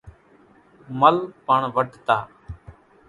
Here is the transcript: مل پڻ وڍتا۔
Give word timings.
مل 0.99 1.15
پڻ 1.45 1.61
وڍتا۔ 1.75 2.17